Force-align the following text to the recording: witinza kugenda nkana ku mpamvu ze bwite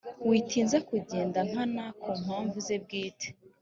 witinza 0.29 0.77
kugenda 0.89 1.39
nkana 1.49 1.85
ku 2.01 2.09
mpamvu 2.21 2.57
ze 2.65 2.75
bwite 2.83 3.27